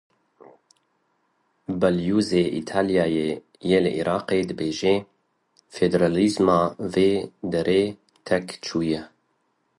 Balyozê 1.79 2.43
Îtalyayê 2.59 3.29
yê 3.69 3.77
li 3.83 3.91
Iraqê 4.01 4.39
dibêje; 4.49 4.93
Federalîzma 5.75 6.59
vê 6.93 7.11
derê 7.51 7.83
têk 8.27 8.47
çûye. 8.65 9.01